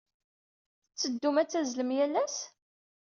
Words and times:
Tetteddum 0.89 1.37
ad 1.41 1.47
tazzlem 1.49 1.89
yal 1.97 2.13
ass? 2.23 2.37